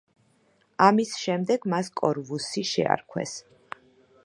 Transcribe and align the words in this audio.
ამის 0.85 1.11
შემდეგ 1.25 1.67
მას 1.75 1.93
კორვუსი 2.01 2.65
შეარქვეს. 2.73 3.39